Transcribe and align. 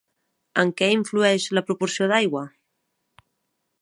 En 0.61 0.71
què 0.79 0.87
influeix 0.93 1.45
la 1.57 1.63
proporció 1.67 2.09
d'aigua? 2.13 2.43